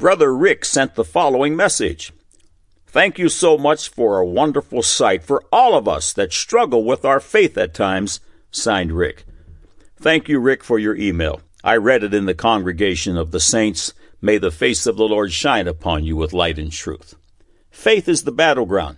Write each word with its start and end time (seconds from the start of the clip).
Brother 0.00 0.34
Rick 0.34 0.64
sent 0.64 0.94
the 0.94 1.04
following 1.04 1.54
message. 1.54 2.10
Thank 2.86 3.18
you 3.18 3.28
so 3.28 3.58
much 3.58 3.90
for 3.90 4.16
a 4.16 4.24
wonderful 4.24 4.82
sight 4.82 5.22
for 5.22 5.44
all 5.52 5.76
of 5.76 5.86
us 5.86 6.14
that 6.14 6.32
struggle 6.32 6.84
with 6.84 7.04
our 7.04 7.20
faith 7.20 7.58
at 7.58 7.74
times. 7.74 8.18
Signed 8.50 8.92
Rick. 8.92 9.26
Thank 9.96 10.26
you, 10.26 10.40
Rick, 10.40 10.64
for 10.64 10.78
your 10.78 10.96
email. 10.96 11.42
I 11.62 11.76
read 11.76 12.02
it 12.02 12.14
in 12.14 12.24
the 12.24 12.32
congregation 12.32 13.18
of 13.18 13.30
the 13.30 13.40
saints. 13.40 13.92
May 14.22 14.38
the 14.38 14.50
face 14.50 14.86
of 14.86 14.96
the 14.96 15.06
Lord 15.06 15.32
shine 15.32 15.68
upon 15.68 16.04
you 16.04 16.16
with 16.16 16.32
light 16.32 16.58
and 16.58 16.72
truth. 16.72 17.14
Faith 17.70 18.08
is 18.08 18.24
the 18.24 18.32
battleground. 18.32 18.96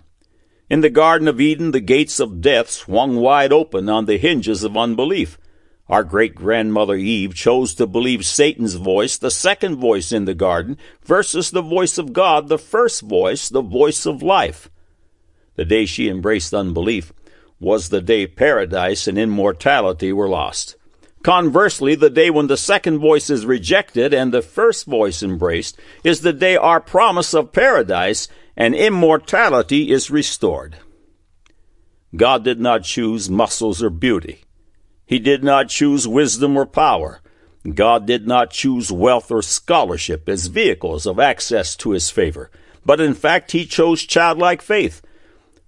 In 0.69 0.79
the 0.79 0.89
Garden 0.89 1.27
of 1.27 1.41
Eden, 1.41 1.71
the 1.71 1.81
gates 1.81 2.21
of 2.21 2.39
death 2.39 2.69
swung 2.69 3.17
wide 3.17 3.51
open 3.51 3.89
on 3.89 4.05
the 4.05 4.17
hinges 4.17 4.63
of 4.63 4.77
unbelief. 4.77 5.37
Our 5.89 6.03
great 6.03 6.33
grandmother 6.33 6.95
Eve 6.95 7.35
chose 7.35 7.75
to 7.75 7.85
believe 7.85 8.25
Satan's 8.25 8.75
voice, 8.75 9.17
the 9.17 9.31
second 9.31 9.77
voice 9.77 10.11
in 10.11 10.25
the 10.25 10.33
garden, 10.33 10.77
versus 11.03 11.51
the 11.51 11.61
voice 11.61 11.97
of 11.97 12.13
God, 12.13 12.47
the 12.47 12.57
first 12.57 13.01
voice, 13.01 13.49
the 13.49 13.61
voice 13.61 14.05
of 14.05 14.23
life. 14.23 14.69
The 15.55 15.65
day 15.65 15.85
she 15.85 16.07
embraced 16.07 16.53
unbelief 16.53 17.11
was 17.59 17.89
the 17.89 18.01
day 18.01 18.27
paradise 18.27 19.07
and 19.07 19.17
immortality 19.17 20.11
were 20.13 20.29
lost. 20.29 20.75
Conversely, 21.23 21.95
the 21.95 22.09
day 22.09 22.29
when 22.29 22.47
the 22.47 22.57
second 22.57 22.99
voice 22.99 23.29
is 23.29 23.45
rejected 23.45 24.13
and 24.13 24.33
the 24.33 24.41
first 24.41 24.85
voice 24.85 25.23
embraced 25.23 25.79
is 26.03 26.21
the 26.21 26.33
day 26.33 26.57
our 26.57 26.81
promise 26.81 27.33
of 27.33 27.53
paradise 27.53 28.27
and 28.57 28.75
immortality 28.75 29.91
is 29.91 30.11
restored. 30.11 30.77
God 32.15 32.43
did 32.43 32.59
not 32.59 32.83
choose 32.83 33.29
muscles 33.29 33.81
or 33.81 33.89
beauty. 33.89 34.43
He 35.05 35.19
did 35.19 35.43
not 35.43 35.69
choose 35.69 36.07
wisdom 36.07 36.57
or 36.57 36.65
power. 36.65 37.21
God 37.71 38.05
did 38.05 38.27
not 38.27 38.51
choose 38.51 38.91
wealth 38.91 39.31
or 39.31 39.41
scholarship 39.41 40.27
as 40.27 40.47
vehicles 40.47 41.05
of 41.05 41.19
access 41.19 41.75
to 41.77 41.91
his 41.91 42.09
favor, 42.09 42.51
but 42.85 42.99
in 42.99 43.13
fact 43.13 43.51
he 43.51 43.65
chose 43.65 44.03
childlike 44.03 44.61
faith. 44.61 45.01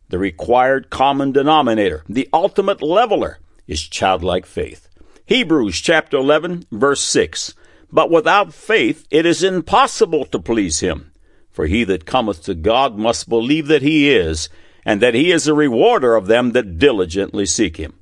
The 0.09 0.19
required 0.19 0.89
common 0.89 1.31
denominator, 1.31 2.03
the 2.07 2.29
ultimate 2.33 2.81
leveler, 2.81 3.39
is 3.67 3.81
childlike 3.81 4.45
faith. 4.45 4.89
Hebrews 5.25 5.79
chapter 5.79 6.17
11 6.17 6.65
verse 6.71 7.01
6. 7.01 7.53
But 7.91 8.11
without 8.11 8.53
faith 8.53 9.07
it 9.09 9.25
is 9.25 9.43
impossible 9.43 10.25
to 10.25 10.39
please 10.39 10.81
him. 10.81 11.11
For 11.49 11.67
he 11.67 11.85
that 11.85 12.05
cometh 12.05 12.43
to 12.43 12.55
God 12.55 12.97
must 12.97 13.29
believe 13.29 13.67
that 13.67 13.81
he 13.81 14.11
is, 14.11 14.49
and 14.83 15.01
that 15.01 15.13
he 15.13 15.31
is 15.31 15.47
a 15.47 15.53
rewarder 15.53 16.15
of 16.15 16.27
them 16.27 16.51
that 16.51 16.77
diligently 16.77 17.45
seek 17.45 17.77
him. 17.77 17.97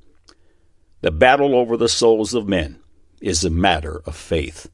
The 1.04 1.10
battle 1.10 1.54
over 1.54 1.76
the 1.76 1.90
souls 1.90 2.32
of 2.32 2.48
men 2.48 2.78
is 3.20 3.44
a 3.44 3.50
matter 3.50 4.00
of 4.06 4.16
faith. 4.16 4.70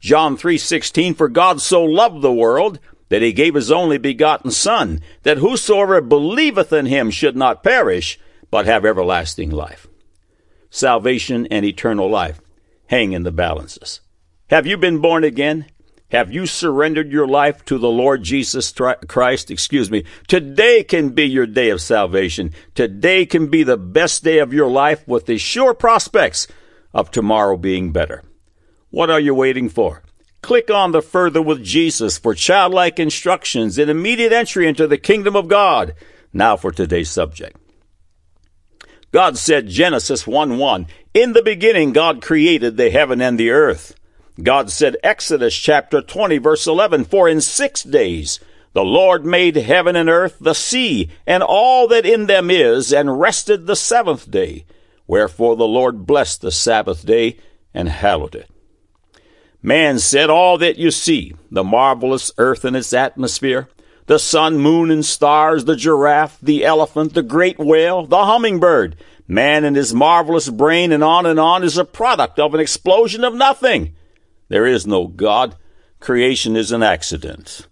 John 0.00 0.34
3:16 0.34 1.12
For 1.14 1.28
God 1.28 1.60
so 1.60 1.84
loved 1.84 2.22
the 2.22 2.32
world 2.32 2.78
that 3.10 3.20
he 3.20 3.34
gave 3.34 3.54
his 3.54 3.70
only 3.70 3.98
begotten 3.98 4.50
son 4.50 5.02
that 5.24 5.36
whosoever 5.36 6.00
believeth 6.00 6.72
in 6.72 6.86
him 6.86 7.10
should 7.10 7.36
not 7.36 7.62
perish 7.62 8.18
but 8.50 8.64
have 8.64 8.86
everlasting 8.86 9.50
life. 9.50 9.86
Salvation 10.70 11.46
and 11.50 11.66
eternal 11.66 12.08
life 12.08 12.40
hang 12.86 13.12
in 13.12 13.24
the 13.24 13.30
balances. 13.30 14.00
Have 14.48 14.66
you 14.66 14.78
been 14.78 15.00
born 15.00 15.22
again? 15.22 15.66
Have 16.14 16.32
you 16.32 16.46
surrendered 16.46 17.10
your 17.10 17.26
life 17.26 17.64
to 17.64 17.76
the 17.76 17.88
Lord 17.88 18.22
Jesus 18.22 18.72
Christ? 19.08 19.50
Excuse 19.50 19.90
me. 19.90 20.04
Today 20.28 20.84
can 20.84 21.08
be 21.08 21.24
your 21.24 21.44
day 21.44 21.70
of 21.70 21.80
salvation. 21.80 22.52
Today 22.76 23.26
can 23.26 23.48
be 23.48 23.64
the 23.64 23.76
best 23.76 24.22
day 24.22 24.38
of 24.38 24.52
your 24.52 24.68
life 24.68 25.08
with 25.08 25.26
the 25.26 25.38
sure 25.38 25.74
prospects 25.74 26.46
of 26.92 27.10
tomorrow 27.10 27.56
being 27.56 27.90
better. 27.90 28.22
What 28.90 29.10
are 29.10 29.18
you 29.18 29.34
waiting 29.34 29.68
for? 29.68 30.04
Click 30.40 30.70
on 30.70 30.92
the 30.92 31.02
Further 31.02 31.42
with 31.42 31.64
Jesus 31.64 32.16
for 32.16 32.32
childlike 32.32 33.00
instructions 33.00 33.76
and 33.76 33.90
immediate 33.90 34.30
entry 34.30 34.68
into 34.68 34.86
the 34.86 34.98
kingdom 34.98 35.34
of 35.34 35.48
God. 35.48 35.96
Now 36.32 36.56
for 36.56 36.70
today's 36.70 37.10
subject. 37.10 37.56
God 39.10 39.36
said, 39.36 39.66
Genesis 39.66 40.28
1 40.28 40.58
1, 40.58 40.86
In 41.12 41.32
the 41.32 41.42
beginning 41.42 41.92
God 41.92 42.22
created 42.22 42.76
the 42.76 42.90
heaven 42.90 43.20
and 43.20 43.36
the 43.36 43.50
earth. 43.50 43.96
God 44.42 44.70
said, 44.70 44.96
Exodus 45.02 45.54
chapter 45.54 46.00
20, 46.02 46.38
verse 46.38 46.66
11, 46.66 47.04
For 47.04 47.28
in 47.28 47.40
six 47.40 47.82
days 47.82 48.40
the 48.72 48.84
Lord 48.84 49.24
made 49.24 49.54
heaven 49.54 49.94
and 49.94 50.08
earth, 50.08 50.38
the 50.40 50.54
sea, 50.54 51.08
and 51.26 51.42
all 51.42 51.86
that 51.88 52.04
in 52.04 52.26
them 52.26 52.50
is, 52.50 52.92
and 52.92 53.20
rested 53.20 53.66
the 53.66 53.76
seventh 53.76 54.30
day. 54.30 54.66
Wherefore 55.06 55.54
the 55.54 55.68
Lord 55.68 56.06
blessed 56.06 56.40
the 56.40 56.50
Sabbath 56.50 57.06
day 57.06 57.38
and 57.72 57.88
hallowed 57.88 58.34
it. 58.34 58.50
Man 59.62 59.98
said, 59.98 60.28
All 60.28 60.58
that 60.58 60.78
you 60.78 60.90
see, 60.90 61.34
the 61.50 61.64
marvelous 61.64 62.32
earth 62.36 62.64
and 62.64 62.76
its 62.76 62.92
atmosphere, 62.92 63.68
the 64.06 64.18
sun, 64.18 64.58
moon, 64.58 64.90
and 64.90 65.04
stars, 65.04 65.64
the 65.64 65.76
giraffe, 65.76 66.38
the 66.42 66.64
elephant, 66.64 67.14
the 67.14 67.22
great 67.22 67.58
whale, 67.58 68.04
the 68.04 68.24
hummingbird, 68.24 68.96
man 69.26 69.64
and 69.64 69.76
his 69.76 69.94
marvelous 69.94 70.50
brain, 70.50 70.92
and 70.92 71.02
on 71.02 71.24
and 71.24 71.40
on, 71.40 71.62
is 71.62 71.78
a 71.78 71.84
product 71.84 72.38
of 72.38 72.52
an 72.52 72.60
explosion 72.60 73.24
of 73.24 73.34
nothing. 73.34 73.94
There 74.48 74.66
is 74.66 74.86
no 74.86 75.06
God. 75.06 75.56
Creation 76.00 76.56
is 76.56 76.72
an 76.72 76.82
accident. 76.82 77.66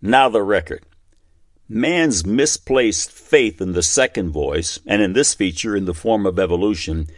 Now 0.00 0.28
the 0.28 0.42
record. 0.42 0.84
Man's 1.68 2.26
misplaced 2.26 3.10
faith 3.10 3.60
in 3.60 3.72
the 3.72 3.82
second 3.82 4.30
voice, 4.30 4.78
and 4.86 5.00
in 5.00 5.14
this 5.14 5.34
feature 5.34 5.74
in 5.74 5.86
the 5.86 5.94
form 5.94 6.26
of 6.26 6.38
evolution, 6.38 7.08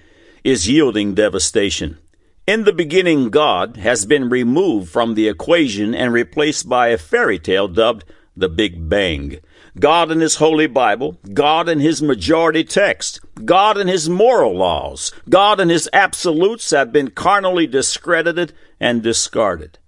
is 0.45 0.69
yielding 0.69 1.15
devastation. 1.15 1.99
In 2.47 2.65
the 2.65 2.73
beginning, 2.73 3.31
God 3.31 3.79
has 3.79 4.05
been 4.05 4.29
removed 4.29 4.91
from 4.91 5.15
the 5.15 5.29
equation 5.29 5.95
and 5.95 6.13
replaced 6.13 6.69
by 6.69 6.89
a 6.89 6.99
fairy 6.99 7.39
tale 7.39 7.69
dubbed 7.69 8.05
the 8.37 8.49
Big 8.49 8.89
Bang. 8.89 9.39
God 9.79 10.13
and 10.13 10.23
His 10.23 10.37
Holy 10.37 10.69
Bible, 10.69 11.19
God 11.33 11.69
and 11.69 11.81
His 11.81 12.01
majority 12.01 12.63
text, 12.63 13.21
God 13.45 13.77
and 13.77 13.91
His 13.91 14.09
moral 14.09 14.55
laws, 14.55 15.13
God 15.29 15.59
and 15.59 15.71
His 15.71 15.89
absolutes 15.93 16.71
have 16.71 16.93
been 16.93 17.11
carnally 17.11 17.67
discredited 17.67 18.53
and 18.79 19.03
discarded. 19.03 19.79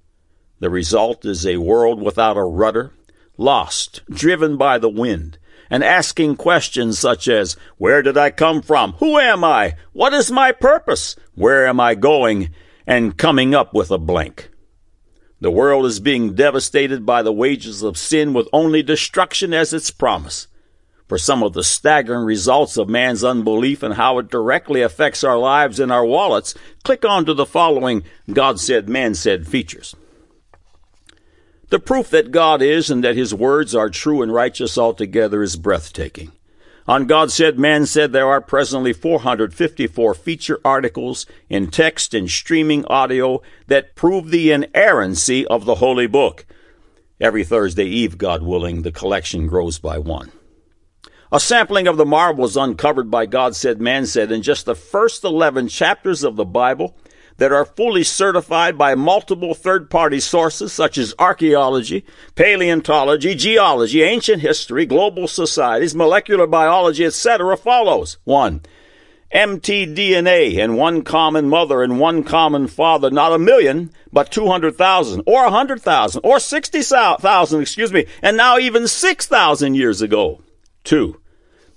The 0.59 0.71
result 0.71 1.25
is 1.25 1.47
a 1.47 1.59
world 1.59 2.03
without 2.03 2.37
a 2.37 2.43
rudder, 2.43 2.93
lost, 3.37 4.01
driven 4.11 4.57
by 4.57 4.79
the 4.79 4.89
wind, 4.89 5.39
and 5.71 5.85
asking 5.85 6.37
questions 6.37 6.99
such 6.99 7.29
as, 7.29 7.57
Where 7.77 8.03
did 8.03 8.17
I 8.17 8.31
come 8.31 8.63
from? 8.63 8.93
Who 8.95 9.19
am 9.19 9.45
I? 9.45 9.77
What 9.93 10.15
is 10.15 10.33
my 10.33 10.53
purpose? 10.53 11.15
Where 11.35 11.67
am 11.67 11.79
I 11.79 11.95
going? 11.95 12.51
And 12.87 13.17
coming 13.17 13.55
up 13.55 13.75
with 13.75 13.91
a 13.91 13.99
blank. 13.99 14.51
The 15.41 15.51
world 15.51 15.85
is 15.85 16.01
being 16.01 16.35
devastated 16.35 17.05
by 17.05 17.23
the 17.23 17.33
wages 17.33 17.83
of 17.83 17.99
sin 17.99 18.33
with 18.33 18.49
only 18.53 18.83
destruction 18.83 19.53
as 19.53 19.73
its 19.73 19.91
promise. 19.91 20.49
For 21.09 21.19
some 21.19 21.43
of 21.43 21.53
the 21.53 21.63
staggering 21.63 22.25
results 22.25 22.77
of 22.77 22.89
man's 22.89 23.23
unbelief 23.23 23.83
and 23.83 23.95
how 23.95 24.19
it 24.19 24.31
directly 24.31 24.83
affects 24.83 25.23
our 25.23 25.39
lives 25.39 25.79
and 25.79 25.93
our 25.93 26.05
wallets, 26.05 26.55
click 26.83 27.05
on 27.05 27.25
to 27.27 27.35
the 27.35 27.47
following 27.47 28.03
God 28.33 28.59
said, 28.59 28.89
man 28.89 29.15
said 29.15 29.47
features. 29.47 29.95
The 31.69 31.79
proof 31.79 32.11
that 32.11 32.31
God 32.31 32.63
is 32.63 32.91
and 32.91 33.05
that 33.05 33.17
his 33.17 33.35
words 33.35 33.75
are 33.75 33.91
true 33.91 34.23
and 34.23 34.33
righteous 34.33 34.79
altogether 34.79 35.43
is 35.43 35.57
breathtaking. 35.57 36.33
On 36.89 37.07
God 37.07 37.33
Said, 37.33 37.59
Man 37.59 37.85
Said, 37.85 38.13
there 38.13 38.29
are 38.29 38.41
presently 38.41 38.93
454 38.93 40.15
feature 40.15 40.61
articles 40.65 41.27
in 41.49 41.69
text 41.69 42.15
and 42.15 42.31
streaming 42.31 42.85
audio 42.87 43.43
that 43.67 43.97
prove 43.97 44.31
the 44.31 44.53
inerrancy 44.53 45.45
of 45.49 45.65
the 45.65 45.77
Holy 45.77 46.07
Book. 46.07 46.47
Every 47.21 47.43
Thursday 47.43 47.87
Eve, 47.87 48.19
God 48.19 48.43
willing, 48.43 48.83
the 48.83 48.93
collection 48.93 49.49
grows 49.49 49.81
by 49.81 49.99
one. 49.99 50.31
A 51.33 51.41
sampling 51.41 51.89
of 51.89 51.97
the 51.97 52.07
marvels 52.07 52.57
uncovered 52.57 53.11
by 53.11 53.27
God 53.27 53.57
Said, 53.57 53.81
Man 53.81 54.07
Said 54.07 54.31
in 54.31 54.43
just 54.43 54.65
the 54.65 54.77
first 54.77 55.25
11 55.25 55.67
chapters 55.67 56.23
of 56.23 56.37
the 56.37 56.45
Bible 56.45 56.97
that 57.39 57.53
are 57.53 57.65
fully 57.65 58.03
certified 58.03 58.79
by 58.79 58.95
multiple 58.95 59.55
third 59.55 59.91
party 59.91 60.21
sources 60.21 60.73
such 60.73 60.99
as 60.99 61.15
archaeology, 61.19 62.05
paleontology, 62.35 63.35
geology, 63.35 64.03
ancient 64.03 64.43
history, 64.43 64.87
global 64.87 65.29
societies, 65.29 65.95
molecular 65.95 66.47
biology, 66.47 67.05
etc. 67.05 67.57
follows. 67.57 68.19
1. 68.25 68.63
mtDNA 69.35 70.59
and 70.59 70.77
one 70.77 71.03
common 71.03 71.49
mother 71.49 71.83
and 71.83 72.01
one 72.01 72.25
common 72.25 72.67
father, 72.67 73.11
not 73.11 73.33
a 73.33 73.39
million, 73.39 73.91
but 74.13 74.31
200,000 74.31 75.23
or 75.27 75.43
100,000 75.45 76.21
or 76.25 76.41
60,000, 76.41 77.61
excuse 77.61 77.93
me, 77.93 78.07
and 78.23 78.37
now 78.37 78.59
even 78.59 78.89
6,000 78.89 79.75
years 79.75 80.01
ago. 80.01 80.41
2. 80.85 81.21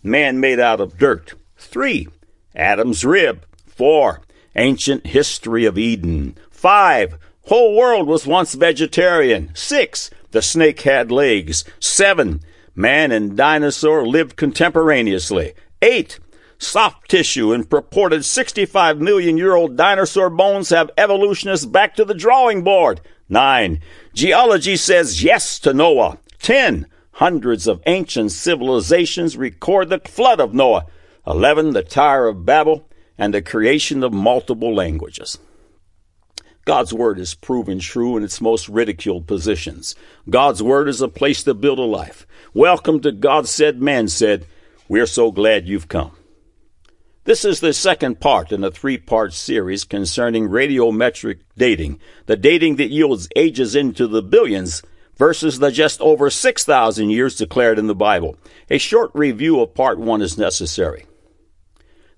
Man 0.01 0.39
made 0.39 0.59
out 0.59 0.79
of 0.79 0.97
dirt. 0.97 1.33
3. 1.57 2.07
Adam's 2.55 3.03
rib. 3.03 3.45
4 3.67 4.21
ancient 4.59 5.07
history 5.07 5.65
of 5.65 5.77
Eden. 5.77 6.35
Five, 6.51 7.17
whole 7.43 7.75
world 7.75 8.07
was 8.07 8.27
once 8.27 8.53
vegetarian. 8.53 9.49
Six, 9.55 10.11
the 10.31 10.41
snake 10.41 10.81
had 10.81 11.11
legs. 11.11 11.63
Seven, 11.79 12.41
man 12.75 13.11
and 13.11 13.35
dinosaur 13.35 14.05
lived 14.05 14.35
contemporaneously. 14.35 15.53
Eight, 15.81 16.19
soft 16.57 17.09
tissue 17.09 17.53
and 17.53 17.69
purported 17.69 18.25
65 18.25 18.99
million 18.99 19.37
year 19.37 19.55
old 19.55 19.77
dinosaur 19.77 20.29
bones 20.29 20.69
have 20.69 20.91
evolutionists 20.97 21.65
back 21.65 21.95
to 21.95 22.05
the 22.05 22.13
drawing 22.13 22.63
board. 22.63 23.01
9. 23.29 23.79
Geology 24.13 24.75
says 24.75 25.23
yes 25.23 25.59
to 25.59 25.73
Noah. 25.73 26.19
10. 26.39 26.85
Hundreds 27.13 27.67
of 27.67 27.81
ancient 27.85 28.31
civilizations 28.31 29.37
record 29.37 29.89
the 29.89 29.99
flood 29.99 30.41
of 30.41 30.53
Noah. 30.53 30.85
11. 31.25 31.71
The 31.71 31.83
Tower 31.83 32.27
of 32.27 32.45
Babel 32.45 32.88
and 33.19 33.33
the 33.33 33.41
creation 33.41 34.01
of 34.01 34.13
multiple 34.13 34.73
languages. 34.73 35.37
God's 36.63 36.93
Word 36.93 37.19
is 37.19 37.35
proven 37.35 37.79
true 37.79 38.15
in 38.15 38.23
its 38.23 38.39
most 38.39 38.69
ridiculed 38.69 39.27
positions. 39.27 39.93
God's 40.29 40.63
Word 40.63 40.87
is 40.87 41.01
a 41.01 41.09
place 41.09 41.43
to 41.43 41.53
build 41.53 41.79
a 41.79 41.83
life. 41.83 42.25
Welcome 42.53 43.01
to 43.01 43.11
God 43.11 43.47
Said, 43.47 43.81
Man 43.81 44.07
Said. 44.07 44.45
We're 44.87 45.05
so 45.05 45.31
glad 45.31 45.67
you've 45.67 45.89
come. 45.89 46.13
This 47.25 47.43
is 47.43 47.59
the 47.59 47.73
second 47.73 48.21
part 48.21 48.51
in 48.53 48.63
a 48.63 48.71
three 48.71 48.97
part 48.97 49.33
series 49.33 49.83
concerning 49.83 50.47
radiometric 50.47 51.41
dating, 51.57 51.99
the 52.25 52.37
dating 52.37 52.77
that 52.77 52.89
yields 52.89 53.27
ages 53.35 53.75
into 53.75 54.07
the 54.07 54.23
billions 54.23 54.81
versus 55.17 55.59
the 55.59 55.71
just 55.71 55.99
over 55.99 56.29
6,000 56.29 57.09
years 57.09 57.35
declared 57.35 57.77
in 57.77 57.87
the 57.87 57.95
Bible. 57.95 58.37
A 58.69 58.77
short 58.77 59.11
review 59.13 59.59
of 59.59 59.75
part 59.75 59.99
one 59.99 60.21
is 60.21 60.37
necessary. 60.37 61.05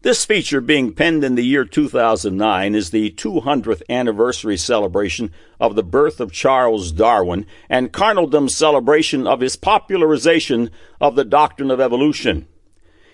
This 0.03 0.25
feature, 0.25 0.61
being 0.61 0.93
penned 0.93 1.23
in 1.23 1.35
the 1.35 1.45
year 1.45 1.63
2009, 1.63 2.73
is 2.73 2.89
the 2.89 3.11
200th 3.11 3.83
anniversary 3.87 4.57
celebration 4.57 5.31
of 5.59 5.75
the 5.75 5.83
birth 5.83 6.19
of 6.19 6.31
Charles 6.31 6.91
Darwin 6.91 7.45
and 7.69 7.93
Carnaldom's 7.93 8.55
celebration 8.55 9.27
of 9.27 9.41
his 9.41 9.55
popularization 9.55 10.71
of 10.99 11.15
the 11.15 11.23
doctrine 11.23 11.69
of 11.69 11.79
evolution. 11.79 12.47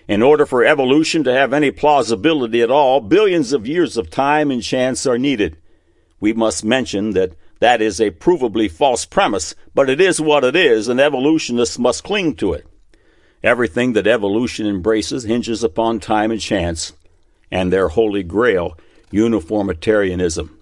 In 0.08 0.22
order 0.22 0.46
for 0.46 0.64
evolution 0.64 1.24
to 1.24 1.32
have 1.34 1.52
any 1.52 1.70
plausibility 1.70 2.62
at 2.62 2.70
all, 2.70 3.02
billions 3.02 3.52
of 3.52 3.66
years 3.66 3.98
of 3.98 4.08
time 4.08 4.50
and 4.50 4.62
chance 4.62 5.06
are 5.06 5.18
needed. 5.18 5.58
We 6.20 6.32
must 6.32 6.64
mention 6.64 7.10
that 7.10 7.34
that 7.60 7.82
is 7.82 8.00
a 8.00 8.12
provably 8.12 8.70
false 8.70 9.04
premise, 9.04 9.54
but 9.74 9.90
it 9.90 10.00
is 10.00 10.22
what 10.22 10.42
it 10.42 10.56
is, 10.56 10.88
and 10.88 10.98
evolutionists 10.98 11.78
must 11.78 12.02
cling 12.02 12.36
to 12.36 12.54
it. 12.54 12.66
Everything 13.42 13.92
that 13.92 14.06
evolution 14.06 14.66
embraces 14.66 15.24
hinges 15.24 15.62
upon 15.62 16.00
time 16.00 16.30
and 16.30 16.40
chance, 16.40 16.92
and 17.50 17.72
their 17.72 17.88
holy 17.88 18.22
grail, 18.22 18.76
uniformitarianism. 19.10 20.58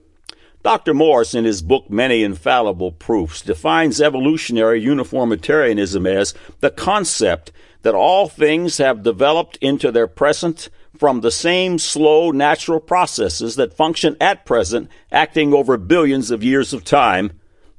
Dr. 0.63 0.95
Morris, 0.95 1.35
in 1.35 1.45
his 1.45 1.63
book 1.63 1.89
Many 1.89 2.23
Infallible 2.23 2.93
Proofs, 2.93 3.41
defines 3.41 4.01
evolutionary 4.01 4.81
uniformitarianism 4.81 6.07
as 6.07 6.35
the 6.61 6.71
concept 6.71 7.53
that 7.83 7.95
all 7.95 8.29
things 8.29 8.79
have 8.79 9.05
developed 9.05 9.57
into 9.61 9.93
their 9.93 10.09
present 10.09 10.69
from 10.99 11.21
the 11.21 11.31
same 11.31 11.79
slow 11.79 12.31
natural 12.33 12.81
processes 12.81 13.57
that 13.57 13.75
function 13.75 14.17
at 14.21 14.45
present, 14.45 14.91
acting 15.13 15.55
over 15.55 15.77
billions 15.77 16.31
of 16.31 16.43
years 16.43 16.73
of 16.73 16.83
time. 16.83 17.31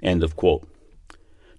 End 0.01 0.23
of 0.23 0.35
quote. 0.35 0.67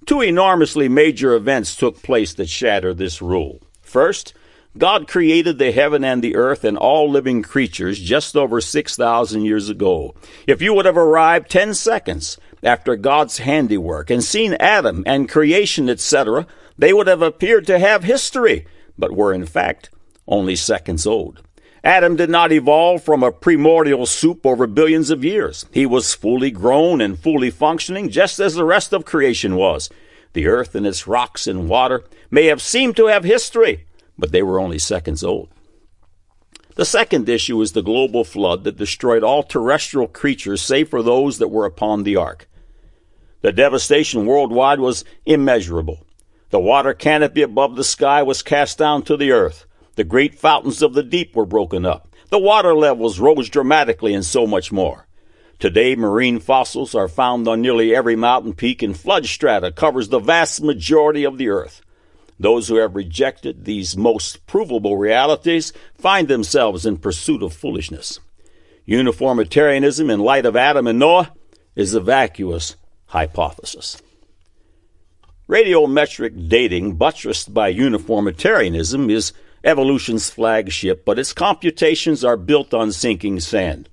Two 0.08 0.22
enormously 0.22 0.88
major 0.88 1.34
events 1.34 1.76
took 1.76 2.02
place 2.02 2.32
that 2.32 2.48
shatter 2.48 2.94
this 2.94 3.20
rule. 3.20 3.60
First, 3.82 4.32
God 4.78 5.06
created 5.06 5.58
the 5.58 5.70
heaven 5.70 6.02
and 6.02 6.24
the 6.24 6.34
earth 6.34 6.64
and 6.64 6.78
all 6.78 7.10
living 7.10 7.42
creatures 7.42 8.00
just 8.00 8.34
over 8.34 8.62
6,000 8.62 9.44
years 9.44 9.68
ago. 9.68 10.14
If 10.46 10.62
you 10.62 10.72
would 10.72 10.86
have 10.86 10.96
arrived 10.96 11.50
10 11.50 11.74
seconds 11.74 12.38
after 12.62 12.96
God's 12.96 13.36
handiwork 13.36 14.08
and 14.08 14.24
seen 14.24 14.54
Adam 14.54 15.04
and 15.04 15.28
creation, 15.28 15.90
etc., 15.90 16.46
they 16.78 16.94
would 16.94 17.06
have 17.06 17.20
appeared 17.20 17.66
to 17.66 17.78
have 17.78 18.04
history, 18.04 18.66
but 18.96 19.14
were 19.14 19.34
in 19.34 19.44
fact 19.44 19.90
only 20.26 20.56
seconds 20.56 21.06
old. 21.06 21.42
Adam 21.84 22.16
did 22.16 22.28
not 22.28 22.52
evolve 22.52 23.02
from 23.02 23.22
a 23.22 23.32
primordial 23.32 24.06
soup 24.06 24.44
over 24.44 24.66
billions 24.66 25.10
of 25.10 25.24
years. 25.24 25.66
He 25.72 25.86
was 25.86 26.14
fully 26.14 26.50
grown 26.50 27.00
and 27.00 27.18
fully 27.18 27.50
functioning 27.50 28.08
just 28.08 28.40
as 28.40 28.54
the 28.54 28.64
rest 28.64 28.92
of 28.92 29.04
creation 29.04 29.54
was. 29.56 29.88
The 30.32 30.46
earth 30.46 30.74
and 30.74 30.86
its 30.86 31.06
rocks 31.06 31.46
and 31.46 31.68
water 31.68 32.04
may 32.30 32.46
have 32.46 32.60
seemed 32.60 32.96
to 32.96 33.06
have 33.06 33.24
history, 33.24 33.86
but 34.18 34.32
they 34.32 34.42
were 34.42 34.60
only 34.60 34.78
seconds 34.78 35.22
old. 35.22 35.48
The 36.74 36.84
second 36.84 37.28
issue 37.28 37.60
is 37.60 37.72
the 37.72 37.82
global 37.82 38.22
flood 38.22 38.64
that 38.64 38.76
destroyed 38.76 39.24
all 39.24 39.42
terrestrial 39.42 40.06
creatures 40.06 40.62
save 40.62 40.88
for 40.88 41.02
those 41.02 41.38
that 41.38 41.48
were 41.48 41.64
upon 41.64 42.02
the 42.02 42.16
ark. 42.16 42.48
The 43.40 43.52
devastation 43.52 44.26
worldwide 44.26 44.80
was 44.80 45.04
immeasurable. 45.26 46.06
The 46.50 46.60
water 46.60 46.94
canopy 46.94 47.42
above 47.42 47.76
the 47.76 47.84
sky 47.84 48.22
was 48.22 48.42
cast 48.42 48.78
down 48.78 49.02
to 49.02 49.16
the 49.16 49.32
earth. 49.32 49.66
The 49.98 50.04
great 50.04 50.36
fountains 50.36 50.80
of 50.80 50.94
the 50.94 51.02
deep 51.02 51.34
were 51.34 51.44
broken 51.44 51.84
up. 51.84 52.14
The 52.28 52.38
water 52.38 52.72
levels 52.72 53.18
rose 53.18 53.48
dramatically 53.48 54.14
and 54.14 54.24
so 54.24 54.46
much 54.46 54.70
more. 54.70 55.08
Today, 55.58 55.96
marine 55.96 56.38
fossils 56.38 56.94
are 56.94 57.08
found 57.08 57.48
on 57.48 57.60
nearly 57.60 57.96
every 57.96 58.14
mountain 58.14 58.52
peak 58.52 58.80
and 58.80 58.96
flood 58.96 59.26
strata 59.26 59.72
covers 59.72 60.08
the 60.08 60.20
vast 60.20 60.62
majority 60.62 61.24
of 61.24 61.36
the 61.36 61.48
earth. 61.48 61.82
Those 62.38 62.68
who 62.68 62.76
have 62.76 62.94
rejected 62.94 63.64
these 63.64 63.96
most 63.96 64.46
provable 64.46 64.96
realities 64.96 65.72
find 65.96 66.28
themselves 66.28 66.86
in 66.86 66.98
pursuit 66.98 67.42
of 67.42 67.52
foolishness. 67.52 68.20
Uniformitarianism 68.86 70.10
in 70.10 70.20
light 70.20 70.46
of 70.46 70.54
Adam 70.54 70.86
and 70.86 71.00
Noah 71.00 71.32
is 71.74 71.92
a 71.94 72.00
vacuous 72.00 72.76
hypothesis. 73.06 74.00
Radiometric 75.48 76.48
dating, 76.48 76.94
buttressed 76.94 77.52
by 77.52 77.66
uniformitarianism, 77.66 79.10
is 79.10 79.32
evolution's 79.68 80.30
flagship, 80.30 81.04
but 81.04 81.18
its 81.18 81.34
computations 81.34 82.24
are 82.24 82.38
built 82.38 82.72
on 82.72 82.90
sinking 82.90 83.38
sand. 83.38 83.86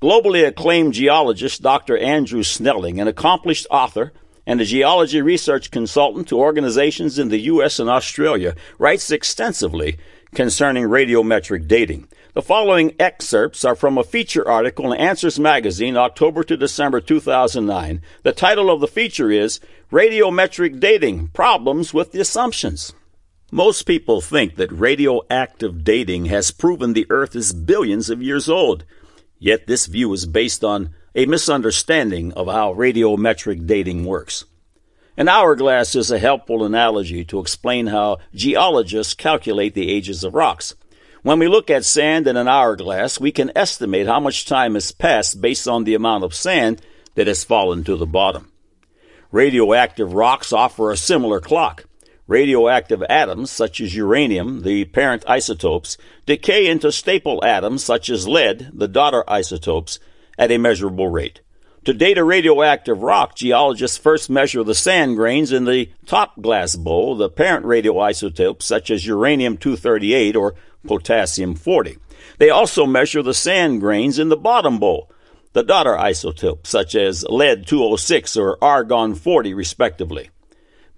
Globally 0.00 0.46
acclaimed 0.46 0.94
geologist 0.94 1.60
Dr. 1.60 1.98
Andrew 1.98 2.42
Snelling, 2.42 2.98
an 2.98 3.08
accomplished 3.08 3.66
author 3.70 4.12
and 4.46 4.58
a 4.60 4.64
geology 4.64 5.20
research 5.20 5.70
consultant 5.70 6.28
to 6.28 6.38
organizations 6.38 7.18
in 7.18 7.28
the 7.28 7.40
U.S. 7.52 7.78
and 7.78 7.90
Australia, 7.90 8.54
writes 8.78 9.10
extensively 9.10 9.98
concerning 10.34 10.84
radiometric 10.84 11.68
dating. 11.68 12.08
The 12.32 12.40
following 12.40 12.94
excerpts 12.98 13.64
are 13.66 13.74
from 13.74 13.98
a 13.98 14.04
feature 14.04 14.48
article 14.48 14.92
in 14.92 14.98
Answers 14.98 15.38
Magazine, 15.38 15.98
October 15.98 16.42
to 16.44 16.56
December 16.56 17.02
2009. 17.02 18.00
The 18.22 18.32
title 18.32 18.70
of 18.70 18.80
the 18.80 18.88
feature 18.88 19.30
is 19.30 19.60
Radiometric 19.92 20.80
Dating 20.80 21.28
Problems 21.28 21.92
with 21.92 22.12
the 22.12 22.20
Assumptions. 22.20 22.94
Most 23.50 23.84
people 23.84 24.20
think 24.20 24.56
that 24.56 24.70
radioactive 24.70 25.82
dating 25.82 26.26
has 26.26 26.50
proven 26.50 26.92
the 26.92 27.06
Earth 27.08 27.34
is 27.34 27.54
billions 27.54 28.10
of 28.10 28.22
years 28.22 28.46
old. 28.46 28.84
Yet 29.38 29.66
this 29.66 29.86
view 29.86 30.12
is 30.12 30.26
based 30.26 30.62
on 30.62 30.90
a 31.14 31.24
misunderstanding 31.24 32.34
of 32.34 32.46
how 32.46 32.74
radiometric 32.74 33.66
dating 33.66 34.04
works. 34.04 34.44
An 35.16 35.28
hourglass 35.28 35.94
is 35.96 36.10
a 36.10 36.18
helpful 36.18 36.62
analogy 36.62 37.24
to 37.24 37.40
explain 37.40 37.86
how 37.86 38.18
geologists 38.34 39.14
calculate 39.14 39.72
the 39.72 39.90
ages 39.90 40.24
of 40.24 40.34
rocks. 40.34 40.74
When 41.22 41.38
we 41.38 41.48
look 41.48 41.70
at 41.70 41.86
sand 41.86 42.28
in 42.28 42.36
an 42.36 42.48
hourglass, 42.48 43.18
we 43.18 43.32
can 43.32 43.50
estimate 43.56 44.06
how 44.06 44.20
much 44.20 44.44
time 44.44 44.74
has 44.74 44.92
passed 44.92 45.40
based 45.40 45.66
on 45.66 45.84
the 45.84 45.94
amount 45.94 46.22
of 46.22 46.34
sand 46.34 46.82
that 47.14 47.26
has 47.26 47.44
fallen 47.44 47.82
to 47.84 47.96
the 47.96 48.06
bottom. 48.06 48.52
Radioactive 49.32 50.12
rocks 50.12 50.52
offer 50.52 50.90
a 50.90 50.98
similar 50.98 51.40
clock. 51.40 51.87
Radioactive 52.28 53.02
atoms, 53.08 53.50
such 53.50 53.80
as 53.80 53.96
uranium, 53.96 54.60
the 54.60 54.84
parent 54.84 55.24
isotopes, 55.26 55.96
decay 56.26 56.66
into 56.66 56.92
staple 56.92 57.42
atoms, 57.42 57.82
such 57.82 58.10
as 58.10 58.28
lead, 58.28 58.70
the 58.74 58.86
daughter 58.86 59.24
isotopes, 59.26 59.98
at 60.38 60.52
a 60.52 60.58
measurable 60.58 61.08
rate. 61.08 61.40
To 61.86 61.94
date 61.94 62.18
a 62.18 62.24
radioactive 62.24 63.02
rock, 63.02 63.34
geologists 63.34 63.96
first 63.96 64.28
measure 64.28 64.62
the 64.62 64.74
sand 64.74 65.16
grains 65.16 65.52
in 65.52 65.64
the 65.64 65.90
top 66.04 66.38
glass 66.38 66.76
bowl, 66.76 67.16
the 67.16 67.30
parent 67.30 67.64
radioisotopes, 67.64 68.62
such 68.62 68.90
as 68.90 69.06
uranium 69.06 69.56
238 69.56 70.36
or 70.36 70.54
potassium 70.86 71.54
40. 71.54 71.96
They 72.36 72.50
also 72.50 72.84
measure 72.84 73.22
the 73.22 73.32
sand 73.32 73.80
grains 73.80 74.18
in 74.18 74.28
the 74.28 74.36
bottom 74.36 74.78
bowl, 74.78 75.10
the 75.54 75.62
daughter 75.62 75.96
isotopes, 75.96 76.68
such 76.68 76.94
as 76.94 77.24
lead 77.24 77.66
206 77.66 78.36
or 78.36 78.62
argon 78.62 79.14
40, 79.14 79.54
respectively. 79.54 80.28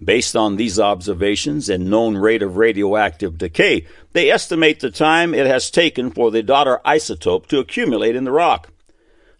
Based 0.02 0.34
on 0.34 0.56
these 0.56 0.80
observations 0.80 1.68
and 1.68 1.90
known 1.90 2.16
rate 2.16 2.42
of 2.42 2.56
radioactive 2.56 3.36
decay, 3.36 3.86
they 4.12 4.30
estimate 4.30 4.80
the 4.80 4.90
time 4.90 5.34
it 5.34 5.46
has 5.46 5.70
taken 5.70 6.10
for 6.10 6.30
the 6.30 6.42
daughter 6.42 6.80
isotope 6.86 7.46
to 7.48 7.58
accumulate 7.58 8.16
in 8.16 8.24
the 8.24 8.32
rock. 8.32 8.70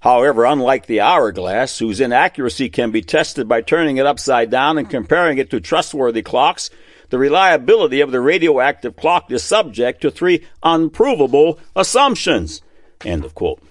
However, 0.01 0.45
unlike 0.45 0.87
the 0.87 1.01
hourglass, 1.01 1.79
whose 1.79 2.01
inaccuracy 2.01 2.69
can 2.69 2.91
be 2.91 3.03
tested 3.03 3.49
by 3.49 3.63
turning 3.63 3.97
it 3.97 4.07
upside 4.07 4.51
down 4.51 4.77
and 4.77 4.89
comparing 4.89 5.39
it 5.39 5.51
to 5.51 5.61
trustworthy 5.61 6.23
clocks, 6.23 6.71
the 7.09 7.19
reliability 7.19 8.01
of 8.01 8.11
the 8.11 8.21
radioactive 8.21 8.97
clock 8.97 9.31
is 9.31 9.43
subject 9.43 10.01
to 10.03 10.11
three 10.11 10.47
unprovable 10.63 11.59
assumptions. 11.75 12.63
End 13.05 13.25
of 13.25 13.35
quote. 13.35 13.63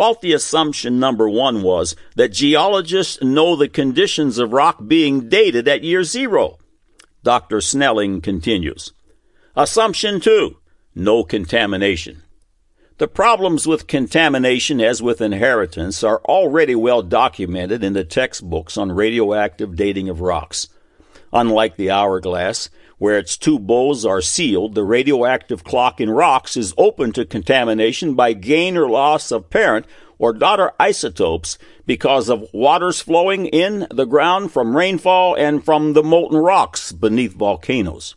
Faulty 0.00 0.32
assumption 0.32 0.98
number 0.98 1.28
one 1.28 1.60
was 1.60 1.94
that 2.16 2.32
geologists 2.32 3.20
know 3.20 3.54
the 3.54 3.68
conditions 3.68 4.38
of 4.38 4.54
rock 4.54 4.78
being 4.86 5.28
dated 5.28 5.68
at 5.68 5.84
year 5.84 6.04
zero. 6.04 6.56
Dr. 7.22 7.60
Snelling 7.60 8.22
continues. 8.22 8.94
Assumption 9.54 10.18
two, 10.18 10.56
no 10.94 11.22
contamination. 11.22 12.22
The 12.96 13.08
problems 13.08 13.66
with 13.66 13.86
contamination, 13.86 14.80
as 14.80 15.02
with 15.02 15.20
inheritance, 15.20 16.02
are 16.02 16.22
already 16.24 16.74
well 16.74 17.02
documented 17.02 17.84
in 17.84 17.92
the 17.92 18.02
textbooks 18.02 18.78
on 18.78 18.92
radioactive 18.92 19.76
dating 19.76 20.08
of 20.08 20.22
rocks. 20.22 20.68
Unlike 21.30 21.76
the 21.76 21.90
hourglass, 21.90 22.70
where 23.00 23.16
its 23.16 23.38
two 23.38 23.58
bowls 23.58 24.04
are 24.04 24.20
sealed, 24.20 24.74
the 24.74 24.84
radioactive 24.84 25.64
clock 25.64 26.02
in 26.02 26.10
rocks 26.10 26.54
is 26.54 26.74
open 26.76 27.10
to 27.10 27.24
contamination 27.24 28.12
by 28.14 28.34
gain 28.34 28.76
or 28.76 28.86
loss 28.90 29.32
of 29.32 29.48
parent 29.48 29.86
or 30.18 30.34
daughter 30.34 30.70
isotopes 30.78 31.56
because 31.86 32.28
of 32.28 32.46
waters 32.52 33.00
flowing 33.00 33.46
in 33.46 33.86
the 33.90 34.04
ground 34.04 34.52
from 34.52 34.76
rainfall 34.76 35.34
and 35.34 35.64
from 35.64 35.94
the 35.94 36.02
molten 36.02 36.36
rocks 36.36 36.92
beneath 36.92 37.32
volcanoes. 37.32 38.16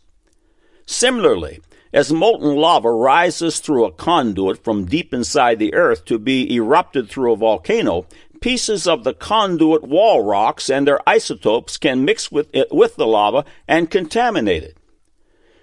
Similarly, 0.86 1.62
as 1.94 2.12
molten 2.12 2.54
lava 2.54 2.92
rises 2.92 3.62
through 3.62 3.86
a 3.86 3.92
conduit 3.94 4.66
from 4.66 4.84
deep 4.84 5.14
inside 5.14 5.60
the 5.60 5.74
earth 5.74 6.04
to 6.04 6.20
be 6.20 6.54
erupted 6.54 7.10
through 7.10 7.32
a 7.32 7.38
volcano, 7.38 8.06
pieces 8.44 8.86
of 8.86 9.06
the 9.06 9.14
conduit 9.14 9.84
wall 9.84 10.22
rocks 10.22 10.70
and 10.70 10.86
their 10.86 11.00
isotopes 11.08 11.78
can 11.78 12.04
mix 12.04 12.30
with, 12.30 12.54
it, 12.54 12.68
with 12.74 12.98
the 12.98 13.08
lava 13.08 13.46
and 13.70 13.90
contaminate 13.90 14.62
it. 14.62 14.78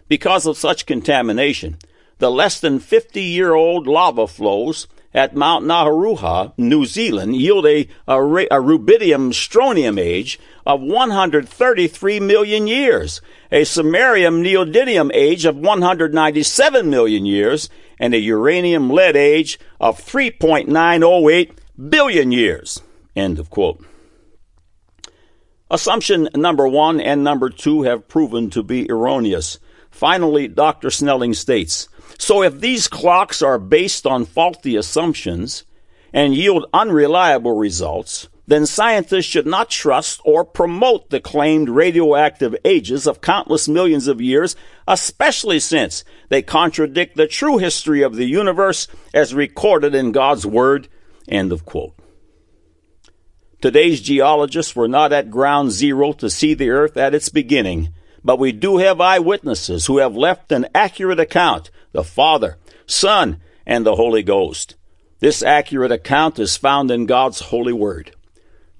Because 0.08 0.46
of 0.46 0.56
such 0.56 0.86
contamination, 0.86 1.76
the 2.20 2.30
less 2.30 2.58
than 2.58 2.80
50 2.80 3.20
year 3.20 3.52
old 3.52 3.86
lava 3.86 4.26
flows 4.26 4.86
at 5.12 5.36
Mount 5.36 5.66
Ngauruhoe, 5.66 6.54
New 6.56 6.86
Zealand, 6.86 7.36
yield 7.36 7.66
a, 7.66 7.86
a, 8.08 8.16
a 8.16 8.62
rubidium 8.62 9.34
strontium 9.34 9.98
age 9.98 10.40
of 10.64 10.80
133 10.80 12.18
million 12.20 12.66
years, 12.66 13.20
a 13.52 13.60
samarium 13.62 14.42
neodymium 14.42 15.10
age 15.12 15.44
of 15.44 15.56
197 15.58 16.88
million 16.88 17.26
years, 17.26 17.68
and 17.98 18.14
a 18.14 18.18
uranium 18.18 18.88
lead 18.88 19.16
age 19.16 19.60
of 19.78 20.02
3.908 20.02 21.59
billion 21.88 22.32
years. 22.32 22.82
End 23.16 23.38
of 23.38 23.50
quote. 23.50 23.84
Assumption 25.70 26.28
number 26.34 26.66
one 26.66 27.00
and 27.00 27.22
number 27.22 27.48
two 27.48 27.82
have 27.82 28.08
proven 28.08 28.50
to 28.50 28.62
be 28.62 28.90
erroneous. 28.90 29.58
Finally, 29.90 30.48
Dr. 30.48 30.90
Snelling 30.90 31.34
states 31.34 31.88
So 32.18 32.42
if 32.42 32.60
these 32.60 32.88
clocks 32.88 33.40
are 33.40 33.58
based 33.58 34.06
on 34.06 34.24
faulty 34.24 34.76
assumptions 34.76 35.64
and 36.12 36.34
yield 36.34 36.66
unreliable 36.72 37.56
results, 37.56 38.28
then 38.46 38.66
scientists 38.66 39.26
should 39.26 39.46
not 39.46 39.70
trust 39.70 40.20
or 40.24 40.44
promote 40.44 41.10
the 41.10 41.20
claimed 41.20 41.68
radioactive 41.68 42.56
ages 42.64 43.06
of 43.06 43.20
countless 43.20 43.68
millions 43.68 44.08
of 44.08 44.20
years, 44.20 44.56
especially 44.88 45.60
since 45.60 46.02
they 46.30 46.42
contradict 46.42 47.16
the 47.16 47.28
true 47.28 47.58
history 47.58 48.02
of 48.02 48.16
the 48.16 48.24
universe 48.24 48.88
as 49.14 49.32
recorded 49.32 49.94
in 49.94 50.10
God's 50.10 50.44
Word. 50.44 50.88
End 51.30 51.52
of 51.52 51.64
quote. 51.64 51.94
Today's 53.62 54.00
geologists 54.00 54.74
were 54.74 54.88
not 54.88 55.12
at 55.12 55.30
ground 55.30 55.70
zero 55.70 56.12
to 56.14 56.28
see 56.28 56.54
the 56.54 56.70
earth 56.70 56.96
at 56.96 57.14
its 57.14 57.28
beginning, 57.28 57.94
but 58.24 58.38
we 58.38 58.52
do 58.52 58.78
have 58.78 59.00
eyewitnesses 59.00 59.86
who 59.86 59.98
have 59.98 60.16
left 60.16 60.50
an 60.50 60.66
accurate 60.74 61.20
account 61.20 61.70
the 61.92 62.04
Father, 62.04 62.56
Son, 62.86 63.40
and 63.66 63.84
the 63.84 63.96
Holy 63.96 64.22
Ghost. 64.22 64.76
This 65.18 65.42
accurate 65.42 65.92
account 65.92 66.38
is 66.38 66.56
found 66.56 66.90
in 66.90 67.06
God's 67.06 67.40
holy 67.40 67.72
word. 67.72 68.14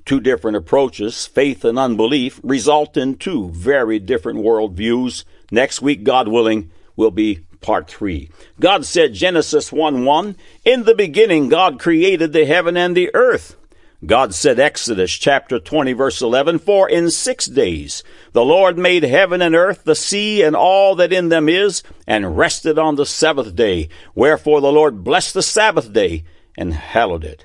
Two 0.04 0.20
different 0.20 0.56
approaches, 0.56 1.26
faith 1.26 1.64
and 1.64 1.78
unbelief, 1.78 2.40
result 2.42 2.96
in 2.96 3.16
two 3.16 3.50
very 3.50 3.98
different 3.98 4.38
worldviews. 4.38 5.24
Next 5.50 5.82
week, 5.82 6.04
God 6.04 6.28
willing, 6.28 6.70
will 6.96 7.10
be 7.10 7.40
part 7.60 7.88
3. 7.88 8.30
God 8.58 8.84
said, 8.84 9.14
Genesis 9.14 9.72
1 9.72 10.04
1, 10.04 10.36
In 10.64 10.84
the 10.84 10.94
beginning, 10.94 11.48
God 11.48 11.78
created 11.78 12.32
the 12.32 12.46
heaven 12.46 12.76
and 12.76 12.96
the 12.96 13.14
earth. 13.14 13.56
God 14.04 14.34
said, 14.34 14.58
Exodus 14.58 15.12
chapter 15.12 15.58
20, 15.58 15.92
verse 15.92 16.22
11, 16.22 16.60
For 16.60 16.88
in 16.88 17.10
six 17.10 17.44
days 17.44 18.02
the 18.32 18.44
Lord 18.44 18.78
made 18.78 19.02
heaven 19.02 19.42
and 19.42 19.54
earth, 19.54 19.84
the 19.84 19.94
sea, 19.94 20.42
and 20.42 20.56
all 20.56 20.94
that 20.94 21.12
in 21.12 21.28
them 21.28 21.50
is, 21.50 21.82
and 22.06 22.38
rested 22.38 22.78
on 22.78 22.96
the 22.96 23.04
seventh 23.04 23.54
day. 23.54 23.90
Wherefore 24.14 24.62
the 24.62 24.72
Lord 24.72 25.04
blessed 25.04 25.34
the 25.34 25.42
Sabbath 25.42 25.92
day 25.92 26.24
and 26.56 26.72
hallowed 26.72 27.24
it. 27.24 27.44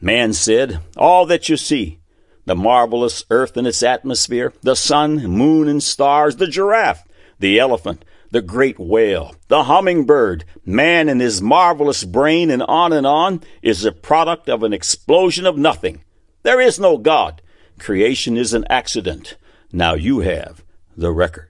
Man 0.00 0.32
said, 0.32 0.80
All 0.96 1.26
that 1.26 1.48
you 1.48 1.56
see, 1.56 1.98
the 2.44 2.54
marvelous 2.54 3.24
earth 3.28 3.56
and 3.56 3.66
its 3.66 3.82
atmosphere, 3.82 4.52
the 4.62 4.76
sun, 4.76 5.26
moon, 5.26 5.66
and 5.66 5.82
stars, 5.82 6.36
the 6.36 6.46
giraffe, 6.46 7.04
the 7.40 7.58
elephant, 7.58 8.04
the 8.36 8.42
great 8.42 8.78
whale, 8.78 9.34
the 9.48 9.64
hummingbird, 9.64 10.44
man 10.66 11.08
and 11.08 11.22
his 11.22 11.40
marvelous 11.40 12.04
brain, 12.04 12.50
and 12.50 12.62
on 12.64 12.92
and 12.92 13.06
on, 13.06 13.42
is 13.62 13.80
the 13.80 13.90
product 13.90 14.46
of 14.46 14.62
an 14.62 14.74
explosion 14.74 15.46
of 15.46 15.56
nothing. 15.56 16.04
There 16.42 16.60
is 16.60 16.78
no 16.78 16.98
God. 16.98 17.40
Creation 17.78 18.36
is 18.36 18.52
an 18.52 18.66
accident. 18.68 19.38
Now 19.72 19.94
you 19.94 20.20
have 20.20 20.62
the 20.94 21.12
record. 21.12 21.48